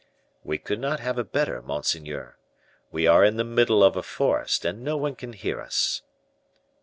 [0.43, 2.35] "We could not have a better, monseigneur.
[2.91, 6.01] We are in the middle of a forest, and no one can hear us."